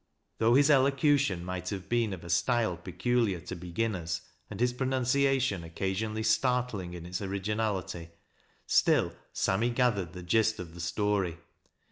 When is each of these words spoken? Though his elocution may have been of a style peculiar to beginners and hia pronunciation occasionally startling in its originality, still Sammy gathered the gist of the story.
Though 0.39 0.55
his 0.55 0.71
elocution 0.71 1.45
may 1.45 1.61
have 1.69 1.87
been 1.87 2.11
of 2.11 2.23
a 2.23 2.29
style 2.31 2.75
peculiar 2.75 3.39
to 3.41 3.55
beginners 3.55 4.21
and 4.49 4.59
hia 4.59 4.69
pronunciation 4.73 5.63
occasionally 5.63 6.23
startling 6.23 6.95
in 6.95 7.05
its 7.05 7.21
originality, 7.21 8.09
still 8.65 9.13
Sammy 9.31 9.69
gathered 9.69 10.13
the 10.13 10.23
gist 10.23 10.57
of 10.57 10.73
the 10.73 10.81
story. 10.81 11.37